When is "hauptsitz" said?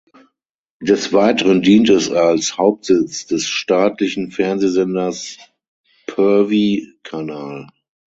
2.57-3.27